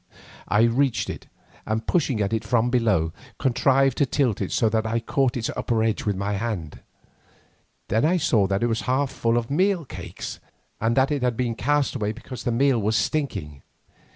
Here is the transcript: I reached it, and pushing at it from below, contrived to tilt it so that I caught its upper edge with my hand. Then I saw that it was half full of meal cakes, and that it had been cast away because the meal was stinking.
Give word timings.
I 0.47 0.63
reached 0.63 1.11
it, 1.11 1.27
and 1.63 1.85
pushing 1.85 2.21
at 2.21 2.33
it 2.33 2.43
from 2.43 2.71
below, 2.71 3.13
contrived 3.37 3.99
to 3.99 4.07
tilt 4.07 4.41
it 4.41 4.51
so 4.51 4.67
that 4.67 4.83
I 4.83 4.99
caught 4.99 5.37
its 5.37 5.51
upper 5.55 5.83
edge 5.83 6.05
with 6.05 6.15
my 6.15 6.33
hand. 6.33 6.79
Then 7.87 8.03
I 8.03 8.17
saw 8.17 8.47
that 8.47 8.63
it 8.63 8.67
was 8.67 8.81
half 8.89 9.11
full 9.11 9.37
of 9.37 9.51
meal 9.51 9.85
cakes, 9.85 10.39
and 10.79 10.97
that 10.97 11.11
it 11.11 11.21
had 11.21 11.37
been 11.37 11.53
cast 11.53 11.93
away 11.93 12.13
because 12.13 12.45
the 12.45 12.51
meal 12.51 12.81
was 12.81 12.95
stinking. 12.95 13.61